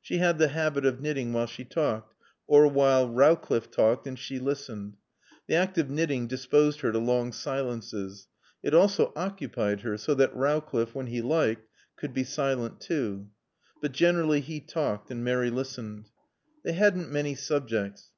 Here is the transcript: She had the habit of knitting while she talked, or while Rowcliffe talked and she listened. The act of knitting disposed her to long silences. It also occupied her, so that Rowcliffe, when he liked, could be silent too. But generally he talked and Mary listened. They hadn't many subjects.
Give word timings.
She 0.00 0.18
had 0.18 0.38
the 0.38 0.46
habit 0.46 0.86
of 0.86 1.00
knitting 1.00 1.32
while 1.32 1.48
she 1.48 1.64
talked, 1.64 2.14
or 2.46 2.68
while 2.68 3.08
Rowcliffe 3.08 3.68
talked 3.68 4.06
and 4.06 4.16
she 4.16 4.38
listened. 4.38 4.96
The 5.48 5.56
act 5.56 5.76
of 5.76 5.90
knitting 5.90 6.28
disposed 6.28 6.82
her 6.82 6.92
to 6.92 7.00
long 7.00 7.32
silences. 7.32 8.28
It 8.62 8.74
also 8.74 9.12
occupied 9.16 9.80
her, 9.80 9.96
so 9.98 10.14
that 10.14 10.36
Rowcliffe, 10.36 10.94
when 10.94 11.08
he 11.08 11.20
liked, 11.20 11.66
could 11.96 12.14
be 12.14 12.22
silent 12.22 12.80
too. 12.80 13.30
But 13.80 13.90
generally 13.90 14.40
he 14.40 14.60
talked 14.60 15.10
and 15.10 15.24
Mary 15.24 15.50
listened. 15.50 16.08
They 16.62 16.74
hadn't 16.74 17.10
many 17.10 17.34
subjects. 17.34 18.10